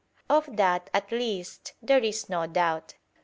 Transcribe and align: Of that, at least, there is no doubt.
Of 0.31 0.55
that, 0.57 0.89
at 0.95 1.11
least, 1.11 1.73
there 1.79 1.99
is 2.03 2.27
no 2.27 2.47
doubt. 2.47 2.95